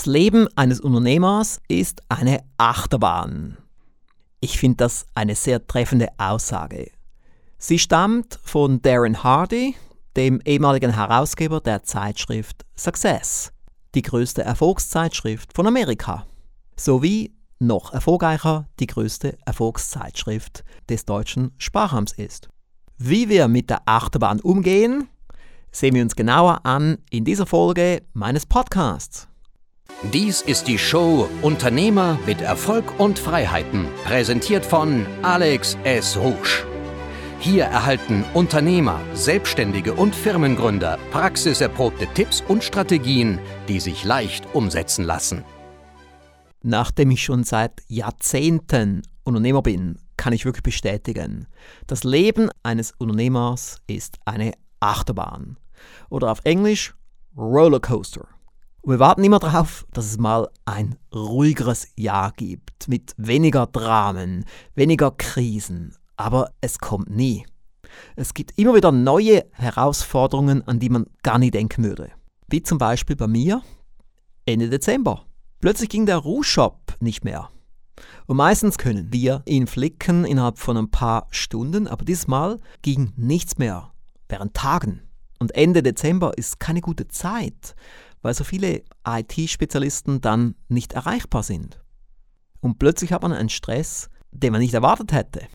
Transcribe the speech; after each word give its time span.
Das 0.00 0.06
Leben 0.06 0.48
eines 0.56 0.80
Unternehmers 0.80 1.60
ist 1.68 2.00
eine 2.08 2.42
Achterbahn. 2.56 3.58
Ich 4.40 4.58
finde 4.58 4.78
das 4.78 5.04
eine 5.14 5.34
sehr 5.34 5.66
treffende 5.66 6.08
Aussage. 6.16 6.90
Sie 7.58 7.78
stammt 7.78 8.40
von 8.42 8.80
Darren 8.80 9.22
Hardy, 9.22 9.74
dem 10.16 10.40
ehemaligen 10.46 10.94
Herausgeber 10.94 11.60
der 11.60 11.82
Zeitschrift 11.82 12.64
Success, 12.78 13.52
die 13.94 14.00
größte 14.00 14.40
Erfolgszeitschrift 14.40 15.52
von 15.52 15.66
Amerika, 15.66 16.24
sowie 16.76 17.34
noch 17.58 17.92
erfolgreicher 17.92 18.70
die 18.78 18.86
größte 18.86 19.36
Erfolgszeitschrift 19.44 20.64
des 20.88 21.04
deutschen 21.04 21.52
Sprachraums 21.58 22.12
ist. 22.12 22.48
Wie 22.96 23.28
wir 23.28 23.48
mit 23.48 23.68
der 23.68 23.82
Achterbahn 23.84 24.40
umgehen, 24.40 25.10
sehen 25.70 25.94
wir 25.94 26.02
uns 26.02 26.16
genauer 26.16 26.64
an 26.64 26.96
in 27.10 27.26
dieser 27.26 27.44
Folge 27.44 28.00
meines 28.14 28.46
Podcasts. 28.46 29.29
Dies 30.02 30.40
ist 30.40 30.66
die 30.66 30.78
Show 30.78 31.28
Unternehmer 31.42 32.18
mit 32.24 32.40
Erfolg 32.40 32.98
und 32.98 33.18
Freiheiten, 33.18 33.86
präsentiert 34.02 34.64
von 34.64 35.04
Alex 35.20 35.76
S. 35.84 36.16
Rouge. 36.16 36.66
Hier 37.38 37.64
erhalten 37.64 38.24
Unternehmer, 38.32 38.98
Selbstständige 39.12 39.92
und 39.92 40.14
Firmengründer 40.14 40.98
praxiserprobte 41.10 42.06
Tipps 42.14 42.42
und 42.48 42.64
Strategien, 42.64 43.38
die 43.68 43.78
sich 43.78 44.02
leicht 44.02 44.46
umsetzen 44.54 45.04
lassen. 45.04 45.44
Nachdem 46.62 47.10
ich 47.10 47.22
schon 47.22 47.44
seit 47.44 47.82
Jahrzehnten 47.86 49.02
Unternehmer 49.22 49.60
bin, 49.60 49.98
kann 50.16 50.32
ich 50.32 50.46
wirklich 50.46 50.62
bestätigen, 50.62 51.46
das 51.86 52.04
Leben 52.04 52.48
eines 52.62 52.94
Unternehmers 52.96 53.82
ist 53.86 54.16
eine 54.24 54.52
Achterbahn. 54.80 55.58
Oder 56.08 56.32
auf 56.32 56.40
Englisch 56.44 56.94
Rollercoaster. 57.36 58.26
Wir 58.82 58.98
warten 58.98 59.24
immer 59.24 59.38
darauf, 59.38 59.86
dass 59.92 60.06
es 60.06 60.18
mal 60.18 60.48
ein 60.64 60.96
ruhigeres 61.14 61.88
Jahr 61.96 62.32
gibt, 62.32 62.88
mit 62.88 63.14
weniger 63.16 63.66
Dramen, 63.66 64.44
weniger 64.74 65.10
Krisen. 65.10 65.94
Aber 66.16 66.52
es 66.60 66.78
kommt 66.78 67.10
nie. 67.10 67.46
Es 68.16 68.34
gibt 68.34 68.58
immer 68.58 68.74
wieder 68.74 68.92
neue 68.92 69.44
Herausforderungen, 69.52 70.66
an 70.66 70.78
die 70.78 70.88
man 70.88 71.06
gar 71.22 71.38
nicht 71.38 71.54
denken 71.54 71.84
würde. 71.84 72.10
Wie 72.48 72.62
zum 72.62 72.78
Beispiel 72.78 73.16
bei 73.16 73.26
mir 73.26 73.62
Ende 74.46 74.70
Dezember. 74.70 75.26
Plötzlich 75.60 75.90
ging 75.90 76.06
der 76.06 76.16
Rouge-Shop 76.16 76.96
nicht 77.00 77.24
mehr. 77.24 77.50
Und 78.26 78.36
meistens 78.36 78.78
können 78.78 79.12
wir 79.12 79.42
ihn 79.44 79.66
flicken 79.66 80.24
innerhalb 80.24 80.58
von 80.58 80.76
ein 80.76 80.90
paar 80.90 81.26
Stunden, 81.30 81.86
aber 81.86 82.04
diesmal 82.04 82.58
ging 82.82 83.12
nichts 83.16 83.58
mehr 83.58 83.92
während 84.28 84.54
Tagen. 84.54 85.02
Und 85.38 85.54
Ende 85.54 85.82
Dezember 85.82 86.36
ist 86.36 86.60
keine 86.60 86.80
gute 86.80 87.08
Zeit, 87.08 87.74
weil 88.22 88.34
so 88.34 88.44
viele 88.44 88.82
IT-Spezialisten 89.06 90.20
dann 90.20 90.54
nicht 90.68 90.92
erreichbar 90.92 91.42
sind. 91.42 91.80
Und 92.60 92.78
plötzlich 92.78 93.12
hat 93.12 93.22
man 93.22 93.32
einen 93.32 93.48
Stress, 93.48 94.10
den 94.30 94.52
man 94.52 94.60
nicht 94.60 94.74
erwartet 94.74 95.12
hätte. 95.12 95.46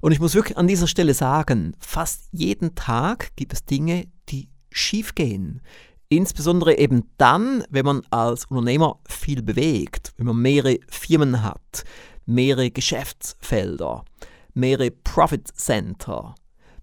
Und 0.00 0.12
ich 0.12 0.20
muss 0.20 0.34
wirklich 0.34 0.58
an 0.58 0.68
dieser 0.68 0.86
Stelle 0.86 1.14
sagen, 1.14 1.74
fast 1.80 2.28
jeden 2.32 2.74
Tag 2.74 3.34
gibt 3.36 3.52
es 3.52 3.64
Dinge, 3.64 4.06
die 4.28 4.50
schief 4.70 5.14
gehen. 5.14 5.62
Insbesondere 6.08 6.76
eben 6.78 7.10
dann, 7.16 7.64
wenn 7.70 7.86
man 7.86 8.02
als 8.10 8.44
Unternehmer 8.44 9.00
viel 9.08 9.42
bewegt, 9.42 10.12
wenn 10.16 10.26
man 10.26 10.36
mehrere 10.36 10.78
Firmen 10.88 11.42
hat, 11.42 11.84
mehrere 12.26 12.70
Geschäftsfelder, 12.70 14.04
mehrere 14.52 14.90
Profit 14.90 15.48
Center, 15.56 16.34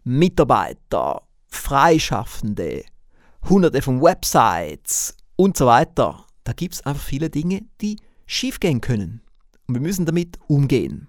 Mitarbeiter, 0.03 1.21
Freischaffende, 1.47 2.83
hunderte 3.47 3.81
von 3.81 4.01
Websites 4.01 5.15
und 5.41 5.57
so 5.57 5.65
weiter. 5.65 6.27
Da 6.43 6.53
gibt 6.53 6.75
es 6.75 6.85
einfach 6.85 7.01
viele 7.01 7.31
Dinge, 7.31 7.63
die 7.81 7.97
schiefgehen 8.27 8.79
können. 8.79 9.21
Und 9.67 9.73
wir 9.73 9.81
müssen 9.81 10.05
damit 10.05 10.37
umgehen. 10.47 11.07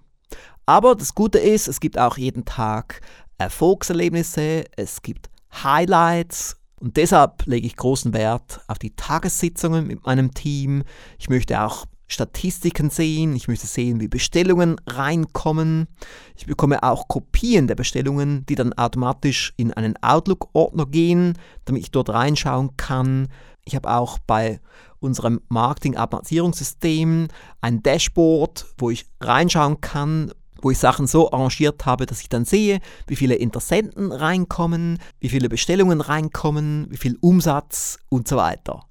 Aber 0.65 0.95
das 0.95 1.15
Gute 1.15 1.39
ist, 1.39 1.69
es 1.69 1.81
gibt 1.81 1.99
auch 1.99 2.17
jeden 2.17 2.47
Tag 2.47 3.03
Erfolgserlebnisse, 3.37 4.65
es 4.75 5.03
gibt 5.03 5.29
Highlights 5.53 6.57
und 6.81 6.97
deshalb 6.97 7.45
lege 7.45 7.67
ich 7.67 7.77
großen 7.77 8.15
Wert 8.15 8.63
auf 8.69 8.79
die 8.79 8.97
Tagessitzungen 8.97 9.87
mit 9.87 10.07
meinem 10.07 10.33
Team. 10.33 10.83
Ich 11.19 11.29
möchte 11.29 11.61
auch 11.61 11.85
Statistiken 12.07 12.89
sehen, 12.89 13.37
ich 13.37 13.49
möchte 13.49 13.67
sehen, 13.67 14.01
wie 14.01 14.09
Bestellungen 14.09 14.77
reinkommen. 14.87 15.89
Ich 16.37 16.47
bekomme 16.47 16.83
auch 16.83 17.07
Kopien 17.09 17.67
der 17.67 17.75
Bestellungen, 17.75 18.47
die 18.47 18.55
dann 18.55 18.73
automatisch 18.73 19.53
in 19.59 19.73
einen 19.75 20.03
Outlook-Ordner 20.03 20.87
gehen, 20.87 21.35
damit 21.67 21.83
ich 21.83 21.91
dort 21.91 22.09
reinschauen 22.11 22.77
kann. 22.79 23.29
Ich 23.65 23.77
habe 23.77 23.91
auch 23.91 24.19
bei 24.19 24.61
unserem 24.99 25.41
Marketing-Automatisierungssystem 25.49 27.29
ein 27.61 27.83
Dashboard, 27.83 28.67
wo 28.79 28.91
ich 28.91 29.07
reinschauen 29.21 29.81
kann, 29.81 30.33
wo 30.61 30.71
ich 30.71 30.79
Sachen 30.79 31.07
so 31.07 31.31
arrangiert 31.33 31.87
habe, 31.87 32.07
dass 32.07 32.21
ich 32.21 32.29
dann 32.29 32.45
sehe, 32.45 32.81
wie 33.07 33.17
viele 33.17 33.35
Interessenten 33.35 34.13
reinkommen, 34.13 34.99
wie 35.21 35.29
viele 35.29 35.49
Bestellungen 35.49 36.01
reinkommen, 36.01 36.87
wie 36.91 36.97
viel 36.97 37.17
Umsatz 37.21 37.99
und 38.09 38.29
so 38.29 38.37
weiter. 38.37 38.85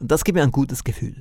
Und 0.00 0.10
das 0.10 0.24
gibt 0.24 0.36
mir 0.36 0.42
ein 0.42 0.52
gutes 0.52 0.84
Gefühl. 0.84 1.20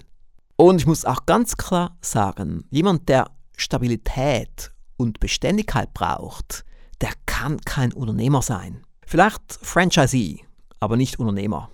Und 0.56 0.78
ich 0.78 0.88
muss 0.88 1.06
auch 1.06 1.26
ganz 1.26 1.58
klar 1.58 1.98
sagen, 2.02 2.66
jemand, 2.70 3.10
der 3.10 3.32
Stabilität 3.56 4.72
und 4.98 5.20
Beständigkeit 5.20 5.94
braucht, 5.94 6.66
der 7.00 7.12
kann 7.26 7.60
kein 7.62 7.94
Unternehmer 7.94 8.42
sein. 8.42 8.84
Vielleicht 9.06 9.42
Franchisee, 9.62 10.46
aber 10.80 10.98
nicht 10.98 11.20
Unternehmer. 11.20 11.70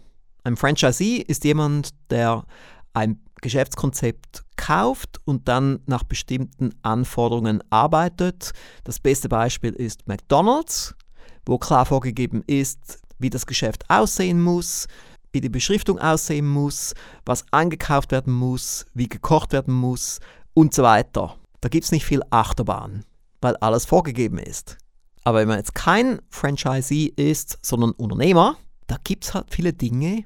Ein 0.48 0.56
Franchisee 0.56 1.18
ist 1.18 1.44
jemand, 1.44 1.90
der 2.10 2.46
ein 2.94 3.20
Geschäftskonzept 3.42 4.46
kauft 4.56 5.20
und 5.26 5.50
dann 5.50 5.82
nach 5.88 6.06
bestimmten 6.06 6.70
Anforderungen 6.84 7.62
arbeitet. 7.70 8.54
Das 8.86 9.02
beste 9.02 9.28
Beispiel 9.28 9.74
ist 9.74 10.08
McDonald's, 10.08 10.96
wo 11.46 11.58
klar 11.58 11.86
vorgegeben 11.86 12.46
ist, 12.48 13.02
wie 13.20 13.30
das 13.30 13.46
Geschäft 13.46 13.90
aussehen 13.90 14.42
muss, 14.42 14.88
wie 15.34 15.42
die 15.42 15.50
Beschriftung 15.50 16.00
aussehen 16.00 16.48
muss, 16.48 16.94
was 17.26 17.44
eingekauft 17.52 18.14
werden 18.14 18.32
muss, 18.32 18.86
wie 18.94 19.10
gekocht 19.10 19.52
werden 19.52 19.74
muss 19.74 20.22
und 20.54 20.74
so 20.74 20.82
weiter. 20.84 21.36
Da 21.60 21.68
gibt 21.68 21.84
es 21.84 21.92
nicht 21.92 22.06
viel 22.06 22.22
Achterbahn, 22.30 23.04
weil 23.42 23.58
alles 23.58 23.84
vorgegeben 23.86 24.38
ist. 24.38 24.78
Aber 25.26 25.40
wenn 25.40 25.50
man 25.50 25.58
jetzt 25.58 25.76
kein 25.76 26.22
Franchisee 26.30 27.12
ist, 27.18 27.60
sondern 27.62 27.92
Unternehmer, 27.92 28.56
da 28.88 28.96
gibt 29.04 29.26
es 29.26 29.34
halt 29.34 29.54
viele 29.54 29.74
Dinge, 29.74 30.24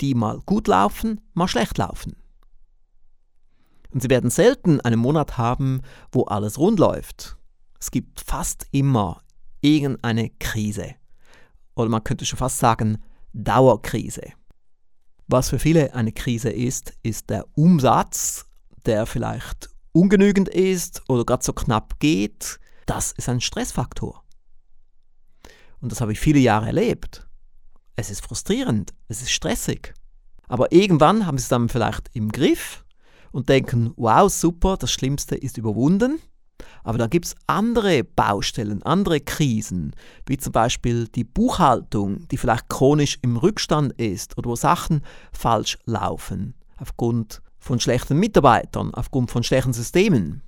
die 0.00 0.14
mal 0.14 0.40
gut 0.40 0.68
laufen, 0.68 1.20
mal 1.34 1.48
schlecht 1.48 1.78
laufen. 1.78 2.16
Und 3.90 4.02
Sie 4.02 4.10
werden 4.10 4.30
selten 4.30 4.80
einen 4.80 5.00
Monat 5.00 5.36
haben, 5.36 5.82
wo 6.12 6.24
alles 6.24 6.58
rund 6.58 6.78
läuft. 6.78 7.36
Es 7.80 7.90
gibt 7.90 8.20
fast 8.20 8.66
immer 8.70 9.22
irgendeine 9.60 10.30
Krise. 10.30 10.94
Oder 11.74 11.88
man 11.88 12.04
könnte 12.04 12.24
schon 12.24 12.38
fast 12.38 12.58
sagen, 12.58 12.98
Dauerkrise. 13.32 14.32
Was 15.26 15.50
für 15.50 15.58
viele 15.58 15.94
eine 15.94 16.12
Krise 16.12 16.50
ist, 16.50 16.92
ist 17.02 17.30
der 17.30 17.46
Umsatz, 17.54 18.46
der 18.86 19.06
vielleicht 19.06 19.70
ungenügend 19.92 20.48
ist 20.48 21.02
oder 21.08 21.24
gerade 21.24 21.44
so 21.44 21.52
knapp 21.52 21.98
geht. 22.00 22.58
Das 22.86 23.12
ist 23.12 23.28
ein 23.28 23.40
Stressfaktor. 23.40 24.24
Und 25.80 25.92
das 25.92 26.00
habe 26.00 26.12
ich 26.12 26.20
viele 26.20 26.40
Jahre 26.40 26.66
erlebt. 26.66 27.26
Es 28.00 28.08
ist 28.08 28.24
frustrierend, 28.24 28.94
es 29.08 29.20
ist 29.20 29.30
stressig. 29.30 29.92
Aber 30.48 30.72
irgendwann 30.72 31.26
haben 31.26 31.36
sie 31.36 31.42
es 31.42 31.48
dann 31.48 31.68
vielleicht 31.68 32.08
im 32.14 32.32
Griff 32.32 32.82
und 33.30 33.50
denken, 33.50 33.92
wow, 33.96 34.32
super, 34.32 34.78
das 34.78 34.90
Schlimmste 34.90 35.36
ist 35.36 35.58
überwunden. 35.58 36.18
Aber 36.82 36.96
da 36.96 37.08
gibt 37.08 37.26
es 37.26 37.34
andere 37.46 38.02
Baustellen, 38.02 38.82
andere 38.84 39.20
Krisen, 39.20 39.94
wie 40.24 40.38
zum 40.38 40.50
Beispiel 40.50 41.08
die 41.08 41.24
Buchhaltung, 41.24 42.26
die 42.28 42.38
vielleicht 42.38 42.70
chronisch 42.70 43.18
im 43.20 43.36
Rückstand 43.36 43.92
ist 44.00 44.38
oder 44.38 44.48
wo 44.48 44.56
Sachen 44.56 45.04
falsch 45.30 45.76
laufen, 45.84 46.54
aufgrund 46.78 47.42
von 47.58 47.80
schlechten 47.80 48.18
Mitarbeitern, 48.18 48.94
aufgrund 48.94 49.30
von 49.30 49.42
schlechten 49.42 49.74
Systemen. 49.74 50.40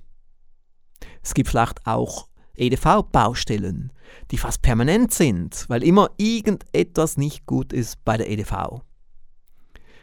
Es 1.21 1.35
gibt 1.35 1.49
vielleicht 1.49 1.85
auch 1.85 2.29
EDV-Baustellen, 2.55 3.91
die 4.31 4.37
fast 4.37 4.61
permanent 4.61 5.13
sind, 5.13 5.65
weil 5.69 5.83
immer 5.83 6.11
irgendetwas 6.17 7.17
nicht 7.17 7.45
gut 7.45 7.73
ist 7.73 8.03
bei 8.05 8.17
der 8.17 8.29
EDV. 8.29 8.81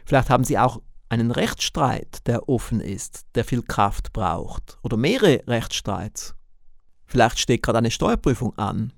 Vielleicht 0.05 0.29
haben 0.29 0.43
Sie 0.43 0.57
auch 0.57 0.81
einen 1.09 1.31
Rechtsstreit, 1.31 2.25
der 2.27 2.47
offen 2.47 2.79
ist, 2.79 3.25
der 3.35 3.43
viel 3.43 3.61
Kraft 3.61 4.13
braucht, 4.13 4.77
oder 4.81 4.97
mehrere 4.97 5.43
Rechtsstreits. 5.47 6.35
Vielleicht 7.05 7.39
steht 7.39 7.63
gerade 7.63 7.79
eine 7.79 7.91
Steuerprüfung 7.91 8.57
an. 8.57 8.93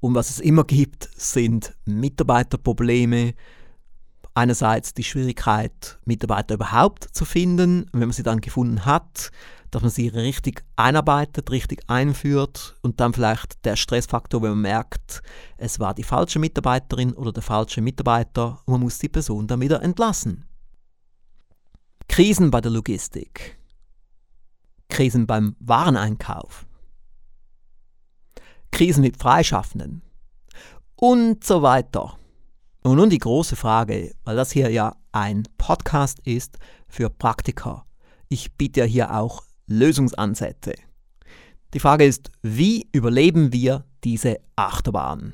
Und 0.00 0.14
was 0.14 0.30
es 0.30 0.40
immer 0.40 0.64
gibt, 0.64 1.08
sind 1.14 1.74
Mitarbeiterprobleme. 1.84 3.34
Einerseits 4.34 4.94
die 4.94 5.04
Schwierigkeit, 5.04 5.98
Mitarbeiter 6.06 6.54
überhaupt 6.54 7.04
zu 7.12 7.24
finden. 7.24 7.86
Wenn 7.92 8.00
man 8.00 8.12
sie 8.12 8.22
dann 8.22 8.40
gefunden 8.40 8.86
hat, 8.86 9.30
dass 9.72 9.82
man 9.82 9.90
sie 9.90 10.08
richtig 10.08 10.64
einarbeitet, 10.76 11.50
richtig 11.50 11.82
einführt 11.88 12.76
und 12.82 13.00
dann 13.00 13.14
vielleicht 13.14 13.64
der 13.64 13.76
Stressfaktor, 13.76 14.42
wenn 14.42 14.50
man 14.50 14.60
merkt, 14.60 15.22
es 15.56 15.80
war 15.80 15.94
die 15.94 16.02
falsche 16.02 16.38
Mitarbeiterin 16.38 17.14
oder 17.14 17.32
der 17.32 17.42
falsche 17.42 17.80
Mitarbeiter 17.80 18.60
und 18.66 18.72
man 18.72 18.80
muss 18.82 18.98
die 18.98 19.08
Person 19.08 19.46
dann 19.46 19.62
wieder 19.62 19.82
entlassen. 19.82 20.46
Krisen 22.08 22.50
bei 22.50 22.60
der 22.60 22.70
Logistik, 22.70 23.58
Krisen 24.90 25.26
beim 25.26 25.56
Wareneinkauf, 25.58 26.66
Krisen 28.70 29.00
mit 29.00 29.16
Freischaffenden 29.16 30.02
und 30.96 31.44
so 31.44 31.62
weiter. 31.62 32.18
Und 32.82 32.96
nun 32.96 33.10
die 33.10 33.18
große 33.18 33.54
Frage, 33.54 34.12
weil 34.24 34.36
das 34.36 34.50
hier 34.50 34.70
ja 34.70 34.96
ein 35.12 35.44
Podcast 35.56 36.18
ist 36.24 36.58
für 36.88 37.10
Praktiker. 37.10 37.86
Ich 38.28 38.54
biete 38.54 38.80
ja 38.80 38.86
hier 38.86 39.14
auch 39.16 39.44
Lösungsansätze. 39.66 40.74
Die 41.74 41.80
Frage 41.80 42.04
ist, 42.04 42.30
wie 42.42 42.88
überleben 42.92 43.52
wir 43.52 43.84
diese 44.02 44.40
Achterbahn? 44.56 45.32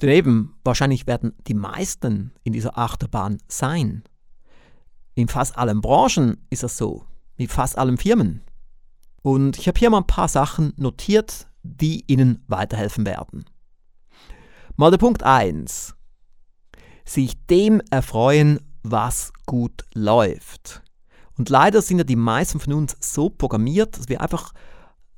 Denn 0.00 0.10
eben, 0.10 0.56
wahrscheinlich 0.62 1.06
werden 1.06 1.32
die 1.46 1.54
meisten 1.54 2.32
in 2.44 2.52
dieser 2.52 2.76
Achterbahn 2.76 3.38
sein. 3.48 4.02
In 5.14 5.28
fast 5.28 5.56
allen 5.56 5.80
Branchen 5.80 6.44
ist 6.50 6.62
das 6.62 6.76
so, 6.76 7.04
in 7.36 7.48
fast 7.48 7.78
allen 7.78 7.96
Firmen. 7.96 8.42
Und 9.22 9.58
ich 9.58 9.68
habe 9.68 9.78
hier 9.78 9.90
mal 9.90 9.98
ein 9.98 10.06
paar 10.06 10.28
Sachen 10.28 10.74
notiert, 10.76 11.48
die 11.62 12.04
Ihnen 12.08 12.42
weiterhelfen 12.48 13.06
werden. 13.06 13.44
Mal 14.76 14.90
der 14.90 14.98
Punkt 14.98 15.22
1. 15.22 15.94
Sich 17.04 17.34
dem 17.46 17.80
erfreuen, 17.90 18.60
was 18.82 19.32
gut 19.46 19.84
läuft. 19.94 20.82
Und 21.38 21.48
leider 21.48 21.82
sind 21.82 21.98
ja 21.98 22.04
die 22.04 22.16
meisten 22.16 22.60
von 22.60 22.72
uns 22.74 22.96
so 23.00 23.30
programmiert, 23.30 23.98
dass 23.98 24.08
wir 24.08 24.20
einfach 24.20 24.52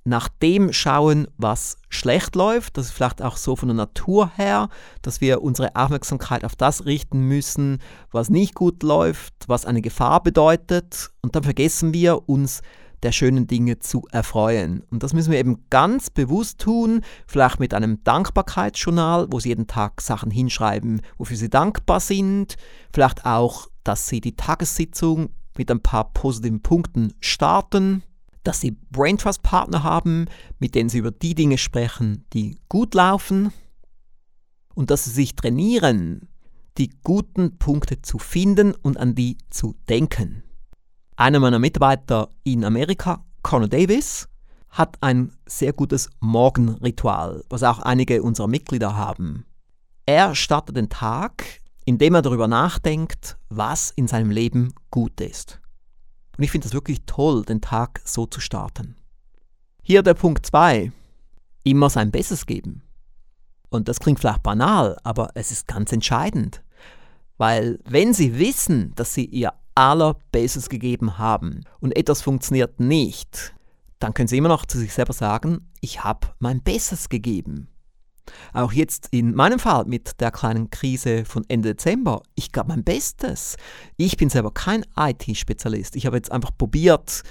nach 0.04 0.28
dem 0.28 0.72
schauen, 0.72 1.26
was 1.38 1.78
schlecht 1.88 2.36
läuft. 2.36 2.76
Das 2.76 2.86
ist 2.86 2.92
vielleicht 2.92 3.22
auch 3.22 3.38
so 3.38 3.56
von 3.56 3.68
der 3.68 3.76
Natur 3.76 4.30
her, 4.36 4.68
dass 5.00 5.22
wir 5.22 5.42
unsere 5.42 5.74
Aufmerksamkeit 5.74 6.44
auf 6.44 6.56
das 6.56 6.84
richten 6.84 7.26
müssen, 7.26 7.78
was 8.10 8.28
nicht 8.28 8.54
gut 8.54 8.82
läuft, 8.82 9.34
was 9.46 9.64
eine 9.64 9.80
Gefahr 9.80 10.22
bedeutet. 10.22 11.10
Und 11.22 11.34
dann 11.34 11.42
vergessen 11.42 11.94
wir 11.94 12.28
uns 12.28 12.60
der 13.04 13.12
schönen 13.12 13.46
Dinge 13.46 13.78
zu 13.78 14.02
erfreuen. 14.10 14.82
Und 14.90 15.02
das 15.02 15.12
müssen 15.12 15.30
wir 15.30 15.38
eben 15.38 15.64
ganz 15.70 16.10
bewusst 16.10 16.58
tun, 16.58 17.02
vielleicht 17.26 17.60
mit 17.60 17.74
einem 17.74 18.02
Dankbarkeitsjournal, 18.02 19.28
wo 19.30 19.38
Sie 19.38 19.50
jeden 19.50 19.66
Tag 19.66 20.00
Sachen 20.00 20.30
hinschreiben, 20.30 21.02
wofür 21.18 21.36
Sie 21.36 21.50
dankbar 21.50 22.00
sind. 22.00 22.56
Vielleicht 22.92 23.24
auch, 23.24 23.68
dass 23.84 24.08
Sie 24.08 24.20
die 24.20 24.34
Tagessitzung 24.34 25.28
mit 25.56 25.70
ein 25.70 25.80
paar 25.80 26.12
positiven 26.12 26.62
Punkten 26.62 27.12
starten 27.20 28.02
dass 28.44 28.60
sie 28.60 28.72
Brain 28.90 29.18
Trust 29.18 29.42
Partner 29.42 29.82
haben, 29.82 30.26
mit 30.58 30.74
denen 30.74 30.90
sie 30.90 30.98
über 30.98 31.10
die 31.10 31.34
Dinge 31.34 31.58
sprechen, 31.58 32.24
die 32.32 32.58
gut 32.68 32.94
laufen 32.94 33.52
und 34.74 34.90
dass 34.90 35.04
sie 35.04 35.10
sich 35.10 35.34
trainieren, 35.34 36.28
die 36.78 36.90
guten 37.02 37.58
Punkte 37.58 38.02
zu 38.02 38.18
finden 38.18 38.74
und 38.74 38.98
an 38.98 39.14
die 39.14 39.38
zu 39.50 39.74
denken. 39.88 40.44
Einer 41.16 41.38
meiner 41.38 41.60
Mitarbeiter 41.60 42.28
in 42.42 42.64
Amerika, 42.64 43.24
Connor 43.42 43.68
Davis, 43.68 44.28
hat 44.68 44.96
ein 45.00 45.30
sehr 45.46 45.72
gutes 45.72 46.10
Morgenritual, 46.18 47.44
was 47.48 47.62
auch 47.62 47.78
einige 47.78 48.20
unserer 48.20 48.48
Mitglieder 48.48 48.96
haben. 48.96 49.46
Er 50.06 50.34
startet 50.34 50.76
den 50.76 50.88
Tag, 50.88 51.60
indem 51.84 52.16
er 52.16 52.22
darüber 52.22 52.48
nachdenkt, 52.48 53.36
was 53.48 53.92
in 53.92 54.08
seinem 54.08 54.32
Leben 54.32 54.74
gut 54.90 55.20
ist. 55.20 55.60
Und 56.36 56.42
ich 56.42 56.50
finde 56.50 56.66
es 56.66 56.74
wirklich 56.74 57.02
toll, 57.06 57.44
den 57.44 57.60
Tag 57.60 58.00
so 58.04 58.26
zu 58.26 58.40
starten. 58.40 58.96
Hier 59.84 60.02
der 60.02 60.14
Punkt 60.14 60.44
2. 60.44 60.90
Immer 61.62 61.90
sein 61.90 62.10
Bestes 62.10 62.44
geben. 62.44 62.82
Und 63.68 63.86
das 63.86 64.00
klingt 64.00 64.18
vielleicht 64.18 64.42
banal, 64.42 64.98
aber 65.04 65.30
es 65.34 65.52
ist 65.52 65.68
ganz 65.68 65.92
entscheidend. 65.92 66.64
Weil 67.36 67.78
wenn 67.84 68.12
Sie 68.12 68.36
wissen, 68.36 68.92
dass 68.96 69.14
Sie 69.14 69.26
Ihr 69.26 69.52
allerbestes 69.74 70.68
gegeben 70.68 71.18
haben 71.18 71.64
und 71.80 71.96
etwas 71.96 72.22
funktioniert 72.22 72.80
nicht, 72.80 73.54
dann 73.98 74.14
können 74.14 74.28
Sie 74.28 74.38
immer 74.38 74.48
noch 74.48 74.66
zu 74.66 74.78
sich 74.78 74.92
selber 74.92 75.12
sagen, 75.12 75.70
ich 75.80 76.04
habe 76.04 76.28
mein 76.38 76.62
Bestes 76.62 77.08
gegeben. 77.08 77.68
Auch 78.52 78.72
jetzt 78.72 79.08
in 79.10 79.34
meinem 79.34 79.58
Fall 79.58 79.84
mit 79.84 80.20
der 80.20 80.30
kleinen 80.30 80.70
Krise 80.70 81.24
von 81.24 81.44
Ende 81.48 81.74
Dezember, 81.74 82.22
ich 82.34 82.52
gab 82.52 82.68
mein 82.68 82.84
Bestes. 82.84 83.56
Ich 83.96 84.16
bin 84.16 84.30
selber 84.30 84.52
kein 84.52 84.84
IT-Spezialist. 84.96 85.96
Ich 85.96 86.06
habe 86.06 86.16
jetzt 86.16 86.32
einfach 86.32 86.56
probiert, 86.56 87.22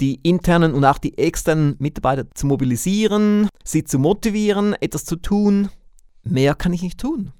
die 0.00 0.16
internen 0.22 0.74
und 0.74 0.84
auch 0.84 0.98
die 0.98 1.16
externen 1.18 1.76
Mitarbeiter 1.78 2.26
zu 2.34 2.46
mobilisieren, 2.46 3.48
sie 3.64 3.84
zu 3.84 3.98
motivieren, 3.98 4.74
etwas 4.74 5.04
zu 5.04 5.16
tun. 5.16 5.68
Mehr 6.22 6.54
kann 6.54 6.72
ich 6.72 6.82
nicht 6.82 6.98
tun. 6.98 7.32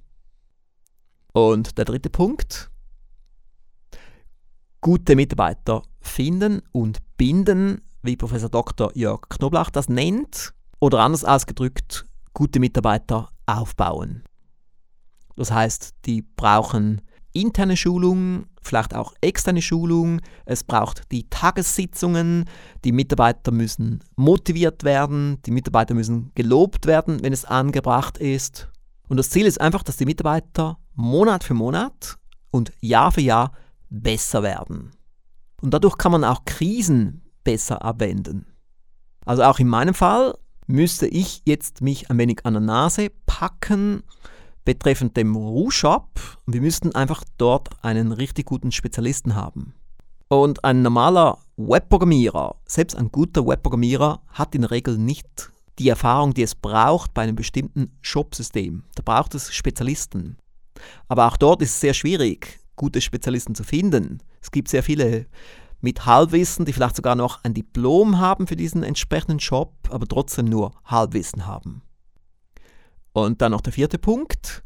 Und 1.33 1.77
der 1.77 1.85
dritte 1.85 2.09
Punkt. 2.09 2.70
Gute 4.83 5.15
Mitarbeiter 5.15 5.83
finden 5.99 6.63
und 6.71 6.97
binden, 7.15 7.81
wie 8.01 8.17
Professor 8.17 8.49
Dr. 8.49 8.91
Jörg 8.95 9.29
Knoblach 9.29 9.69
das 9.69 9.89
nennt. 9.89 10.55
Oder 10.79 11.01
anders 11.01 11.23
ausgedrückt, 11.23 12.07
gute 12.33 12.59
Mitarbeiter 12.59 13.29
aufbauen. 13.45 14.23
Das 15.35 15.51
heißt, 15.51 15.93
die 16.05 16.23
brauchen 16.23 17.03
interne 17.31 17.77
Schulung, 17.77 18.47
vielleicht 18.63 18.95
auch 18.95 19.13
externe 19.21 19.61
Schulung. 19.61 20.19
Es 20.45 20.63
braucht 20.63 21.03
die 21.11 21.29
Tagessitzungen. 21.29 22.45
Die 22.83 22.91
Mitarbeiter 22.91 23.51
müssen 23.51 24.03
motiviert 24.15 24.83
werden. 24.83 25.37
Die 25.45 25.51
Mitarbeiter 25.51 25.93
müssen 25.93 26.31
gelobt 26.33 26.87
werden, 26.87 27.21
wenn 27.21 27.33
es 27.33 27.45
angebracht 27.45 28.17
ist. 28.17 28.67
Und 29.07 29.17
das 29.17 29.29
Ziel 29.29 29.45
ist 29.45 29.61
einfach, 29.61 29.83
dass 29.83 29.97
die 29.97 30.05
Mitarbeiter 30.05 30.79
Monat 30.95 31.43
für 31.43 31.53
Monat 31.53 32.17
und 32.49 32.73
Jahr 32.81 33.11
für 33.11 33.21
Jahr 33.21 33.51
besser 33.91 34.41
werden. 34.41 34.91
Und 35.61 35.73
dadurch 35.73 35.97
kann 35.97 36.11
man 36.11 36.23
auch 36.23 36.45
Krisen 36.45 37.21
besser 37.43 37.83
abwenden. 37.83 38.47
Also 39.25 39.43
auch 39.43 39.59
in 39.59 39.67
meinem 39.67 39.93
Fall 39.93 40.35
müsste 40.65 41.07
ich 41.07 41.43
jetzt 41.45 41.81
mich 41.81 42.09
ein 42.09 42.17
wenig 42.17 42.45
an 42.45 42.53
der 42.53 42.61
Nase 42.61 43.11
packen 43.27 44.01
betreffend 44.65 45.17
dem 45.17 45.35
Rouge-Shop. 45.35 46.19
Wir 46.45 46.61
müssten 46.61 46.95
einfach 46.95 47.23
dort 47.37 47.69
einen 47.83 48.11
richtig 48.11 48.45
guten 48.45 48.71
Spezialisten 48.71 49.35
haben. 49.35 49.73
Und 50.27 50.63
ein 50.63 50.81
normaler 50.81 51.39
Webprogrammierer, 51.57 52.55
selbst 52.65 52.95
ein 52.95 53.11
guter 53.11 53.45
Webprogrammierer, 53.45 54.21
hat 54.29 54.55
in 54.55 54.61
der 54.61 54.71
Regel 54.71 54.97
nicht 54.97 55.51
die 55.77 55.89
Erfahrung, 55.89 56.33
die 56.33 56.43
es 56.43 56.55
braucht 56.55 57.13
bei 57.13 57.23
einem 57.23 57.35
bestimmten 57.35 57.97
Shop-System. 58.01 58.83
Da 58.95 59.03
braucht 59.03 59.35
es 59.35 59.53
Spezialisten. 59.53 60.37
Aber 61.07 61.27
auch 61.27 61.37
dort 61.37 61.61
ist 61.61 61.71
es 61.71 61.79
sehr 61.81 61.93
schwierig, 61.93 62.60
gute 62.75 63.01
Spezialisten 63.01 63.55
zu 63.55 63.63
finden. 63.63 64.23
Es 64.41 64.51
gibt 64.51 64.69
sehr 64.69 64.83
viele 64.83 65.27
mit 65.81 66.05
Halbwissen, 66.05 66.65
die 66.65 66.73
vielleicht 66.73 66.95
sogar 66.95 67.15
noch 67.15 67.43
ein 67.43 67.53
Diplom 67.53 68.19
haben 68.19 68.47
für 68.47 68.55
diesen 68.55 68.83
entsprechenden 68.83 69.39
Job, 69.39 69.73
aber 69.89 70.07
trotzdem 70.07 70.45
nur 70.45 70.71
Halbwissen 70.85 71.45
haben. 71.45 71.81
Und 73.13 73.41
dann 73.41 73.51
noch 73.51 73.61
der 73.61 73.73
vierte 73.73 73.97
Punkt, 73.97 74.63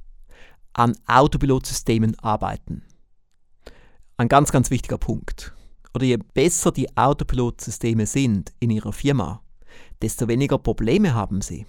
an 0.73 0.95
Autopilotsystemen 1.07 2.19
arbeiten. 2.19 2.83
Ein 4.17 4.27
ganz, 4.27 4.51
ganz 4.51 4.69
wichtiger 4.69 4.97
Punkt. 4.97 5.53
Oder 5.93 6.05
je 6.05 6.17
besser 6.17 6.71
die 6.71 6.95
Autopilotsysteme 6.97 8.05
sind 8.05 8.53
in 8.59 8.69
Ihrer 8.69 8.91
Firma, 8.91 9.41
desto 10.01 10.27
weniger 10.27 10.57
Probleme 10.57 11.13
haben 11.13 11.41
Sie. 11.41 11.65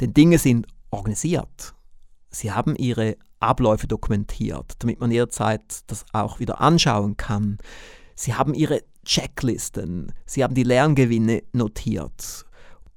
Denn 0.00 0.12
Dinge 0.12 0.38
sind 0.38 0.66
organisiert. 0.90 1.74
Sie 2.30 2.50
haben 2.50 2.74
Ihre 2.74 3.16
Abläufe 3.42 3.86
dokumentiert, 3.86 4.72
damit 4.78 5.00
man 5.00 5.10
jederzeit 5.10 5.82
das 5.86 6.04
auch 6.12 6.40
wieder 6.40 6.60
anschauen 6.60 7.16
kann. 7.16 7.58
Sie 8.14 8.34
haben 8.34 8.54
ihre 8.54 8.82
Checklisten, 9.04 10.12
sie 10.26 10.44
haben 10.44 10.54
die 10.54 10.62
Lerngewinne 10.62 11.42
notiert 11.52 12.46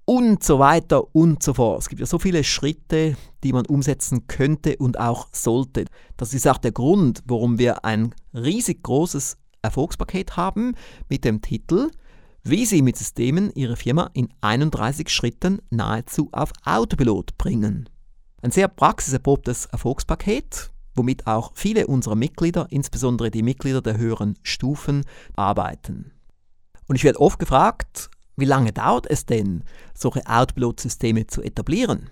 und 0.06 0.44
so 0.44 0.60
weiter 0.60 1.16
und 1.16 1.42
so 1.42 1.56
fort. 1.56 1.82
Es 1.82 1.90
gibt 1.90 2.00
ja 2.00 2.06
so 2.06 2.20
viele 2.20 2.44
Schritte, 2.44 3.18
die 3.44 3.54
man 3.54 3.66
umsetzen 3.66 4.28
könnte 4.28 4.78
und 4.78 5.00
auch 5.00 5.28
sollte. 5.32 5.86
Das 6.16 6.34
ist 6.34 6.48
auch 6.48 6.60
der 6.60 6.72
Grund, 6.72 7.24
warum 7.26 7.58
wir 7.58 7.84
ein 7.84 8.14
riesig 8.34 8.84
großes 8.84 9.38
Erfolgspaket 9.64 10.38
haben 10.38 10.76
mit 11.10 11.26
dem 11.26 11.42
Titel 11.42 11.90
Wie 12.44 12.66
Sie 12.66 12.84
mit 12.84 12.98
Systemen 12.98 13.52
Ihre 13.56 13.76
Firma 13.76 14.12
in 14.14 14.30
31 14.42 15.10
Schritten 15.10 15.60
nahezu 15.72 16.30
auf 16.32 16.52
Autopilot 16.64 17.38
bringen. 17.40 17.90
Ein 18.46 18.52
sehr 18.52 18.68
praxiserprobtes 18.68 19.66
Erfolgspaket, 19.66 20.70
womit 20.94 21.26
auch 21.26 21.54
viele 21.56 21.88
unserer 21.88 22.14
Mitglieder, 22.14 22.68
insbesondere 22.70 23.32
die 23.32 23.42
Mitglieder 23.42 23.82
der 23.82 23.98
höheren 23.98 24.38
Stufen, 24.44 25.04
arbeiten. 25.36 26.12
Und 26.88 26.96
ich 26.96 27.04
werde 27.04 27.22
oft 27.22 27.40
gefragt, 27.40 28.12
wie 28.38 28.46
lange 28.46 28.72
dauert 28.72 29.10
es 29.10 29.26
denn, 29.26 29.64
solche 29.96 30.28
Autopilot-Systeme 30.28 31.26
zu 31.26 31.42
etablieren? 31.42 32.12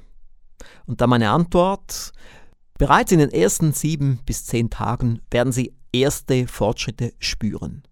Und 0.87 1.01
da 1.01 1.05
meine 1.05 1.29
Antwort, 1.29 2.13
bereits 2.79 3.11
in 3.11 3.19
den 3.19 3.29
ersten 3.29 3.71
sieben 3.71 4.19
bis 4.25 4.43
zehn 4.43 4.71
Tagen 4.71 5.21
werden 5.29 5.53
Sie 5.53 5.75
erste 5.91 6.47
Fortschritte 6.47 7.13
spüren. 7.19 7.83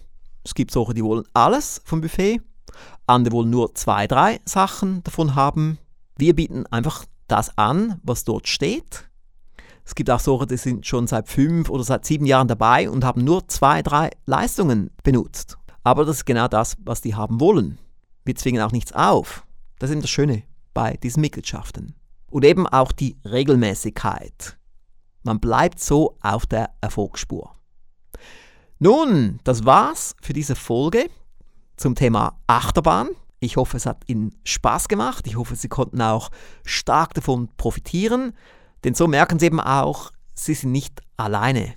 Es 0.44 0.54
gibt 0.54 0.70
solche, 0.70 0.94
die 0.94 1.04
wollen 1.04 1.24
alles 1.34 1.80
vom 1.84 2.00
Buffet. 2.00 2.40
Andere 3.06 3.34
wollen 3.34 3.50
nur 3.50 3.74
zwei, 3.74 4.06
drei 4.06 4.40
Sachen 4.44 5.02
davon 5.02 5.34
haben. 5.34 5.78
Wir 6.16 6.34
bieten 6.34 6.66
einfach 6.66 7.04
das 7.28 7.56
an, 7.58 8.00
was 8.02 8.24
dort 8.24 8.48
steht. 8.48 9.08
Es 9.84 9.94
gibt 9.94 10.10
auch 10.10 10.20
solche, 10.20 10.46
die 10.46 10.56
sind 10.56 10.86
schon 10.86 11.06
seit 11.06 11.28
fünf 11.28 11.68
oder 11.68 11.82
seit 11.82 12.04
sieben 12.04 12.26
Jahren 12.26 12.48
dabei 12.48 12.88
und 12.88 13.04
haben 13.04 13.24
nur 13.24 13.48
zwei, 13.48 13.82
drei 13.82 14.10
Leistungen 14.26 14.90
benutzt. 15.02 15.58
Aber 15.82 16.04
das 16.04 16.18
ist 16.18 16.26
genau 16.26 16.46
das, 16.46 16.76
was 16.84 17.00
die 17.00 17.14
haben 17.14 17.40
wollen. 17.40 17.78
Wir 18.24 18.36
zwingen 18.36 18.62
auch 18.62 18.72
nichts 18.72 18.92
auf. 18.92 19.44
Das 19.78 19.90
ist 19.90 19.94
eben 19.94 20.02
das 20.02 20.10
Schöne 20.10 20.42
bei 20.74 20.96
diesen 20.98 21.22
Mitgliedschaften. 21.22 21.94
Und 22.30 22.44
eben 22.44 22.66
auch 22.66 22.92
die 22.92 23.16
Regelmäßigkeit. 23.24 24.56
Man 25.22 25.40
bleibt 25.40 25.80
so 25.80 26.16
auf 26.22 26.46
der 26.46 26.70
Erfolgsspur. 26.80 27.54
Nun, 28.78 29.40
das 29.44 29.66
war's 29.66 30.14
für 30.22 30.32
diese 30.32 30.56
Folge 30.56 31.10
zum 31.76 31.94
Thema 31.94 32.38
Achterbahn. 32.46 33.08
Ich 33.40 33.56
hoffe, 33.56 33.76
es 33.76 33.86
hat 33.86 34.04
Ihnen 34.06 34.34
Spaß 34.44 34.88
gemacht. 34.88 35.26
Ich 35.26 35.36
hoffe, 35.36 35.56
Sie 35.56 35.68
konnten 35.68 36.00
auch 36.00 36.30
stark 36.64 37.14
davon 37.14 37.48
profitieren. 37.56 38.32
Denn 38.84 38.94
so 38.94 39.06
merken 39.06 39.38
Sie 39.38 39.46
eben 39.46 39.60
auch, 39.60 40.12
Sie 40.34 40.54
sind 40.54 40.72
nicht 40.72 41.00
alleine. 41.16 41.74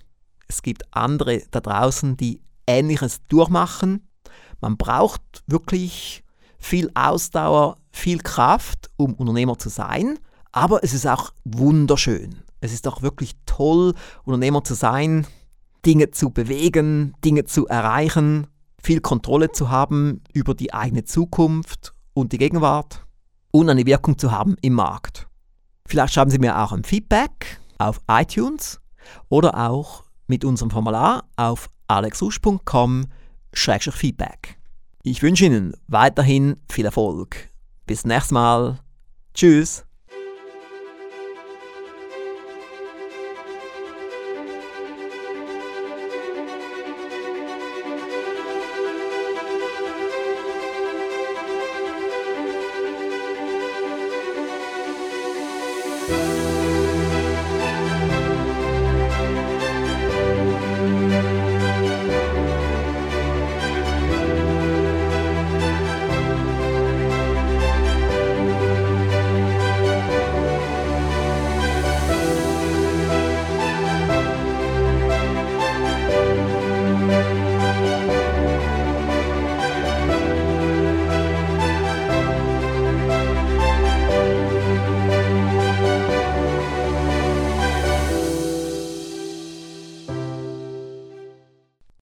Es 0.48 0.62
gibt 0.62 0.83
andere 0.91 1.41
da 1.51 1.60
draußen, 1.60 2.15
die 2.15 2.41
Ähnliches 2.67 3.19
durchmachen. 3.27 4.07
Man 4.62 4.77
braucht 4.77 5.22
wirklich 5.48 6.24
viel 6.57 6.89
Ausdauer, 6.93 7.77
viel 7.91 8.19
Kraft, 8.19 8.89
um 8.95 9.13
Unternehmer 9.15 9.57
zu 9.57 9.67
sein. 9.67 10.19
Aber 10.53 10.83
es 10.83 10.93
ist 10.93 11.05
auch 11.05 11.31
wunderschön. 11.43 12.43
Es 12.62 12.72
ist 12.72 12.88
auch 12.88 13.01
wirklich 13.01 13.33
toll, 13.45 13.93
Unternehmer 14.24 14.63
zu 14.63 14.75
sein, 14.75 15.27
Dinge 15.86 16.12
zu 16.12 16.29
bewegen, 16.29 17.13
Dinge 17.25 17.43
zu 17.43 17.67
erreichen, 17.67 18.48
viel 18.81 19.01
Kontrolle 19.01 19.51
zu 19.51 19.69
haben 19.69 20.22
über 20.31 20.53
die 20.53 20.74
eigene 20.74 21.03
Zukunft 21.03 21.91
und 22.13 22.31
die 22.31 22.38
Gegenwart 22.38 23.05
und 23.51 23.69
eine 23.69 23.86
Wirkung 23.86 24.17
zu 24.17 24.31
haben 24.31 24.55
im 24.62 24.72
Markt. 24.74 25.27
Vielleicht 25.86 26.13
schreiben 26.13 26.31
Sie 26.31 26.39
mir 26.39 26.57
auch 26.57 26.72
ein 26.72 26.86
Feedback 26.86 27.60
auf 27.79 28.00
iTunes 28.07 28.79
oder 29.27 29.69
auch 29.69 30.05
mit 30.27 30.45
unserem 30.45 30.72
Formular 30.72 31.25
auf 31.36 31.69
alexusch.com-feedback. 31.88 34.57
Ich 35.03 35.22
wünsche 35.22 35.45
Ihnen 35.45 35.74
weiterhin 35.88 36.55
viel 36.72 36.86
Erfolg. 36.86 37.50
Bis 37.86 38.05
nächstes 38.05 38.31
Mal. 38.31 38.79
Tschüss. 39.33 39.83